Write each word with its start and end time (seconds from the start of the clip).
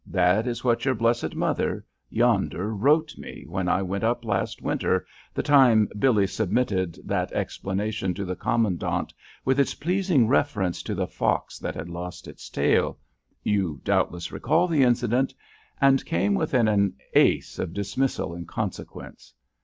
"That 0.07 0.47
is 0.47 0.63
what 0.63 0.83
your 0.83 0.95
blessed 0.95 1.35
mother, 1.35 1.85
yonder, 2.09 2.73
wrote 2.73 3.19
me 3.19 3.45
when 3.47 3.67
I 3.69 3.83
went 3.83 4.03
up 4.03 4.25
last 4.25 4.59
winter, 4.59 5.05
the 5.35 5.43
time 5.43 5.87
Billy 5.99 6.25
submitted 6.25 6.97
that 7.05 7.31
explanation 7.33 8.15
to 8.15 8.25
the 8.25 8.35
commandant 8.35 9.13
with 9.45 9.59
its 9.59 9.75
pleasing 9.75 10.27
reference 10.27 10.81
to 10.81 10.95
the 10.95 11.05
fox 11.05 11.59
that 11.59 11.75
had 11.75 11.87
lost 11.87 12.27
its 12.27 12.49
tail 12.49 12.97
you 13.43 13.79
doubtless 13.83 14.31
recall 14.31 14.67
the 14.67 14.81
incident 14.81 15.35
and 15.79 16.03
came 16.03 16.33
within 16.33 16.67
an 16.67 16.95
ace 17.13 17.59
of 17.59 17.71
dismissal 17.71 18.33
in 18.33 18.47
consequence." 18.47 19.35